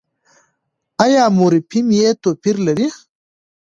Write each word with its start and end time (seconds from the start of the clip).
ایا 1.03 1.23
مورفیم 1.37 1.87
يې 1.99 2.09
توپیر 2.23 2.55
لري؟ 2.67 2.87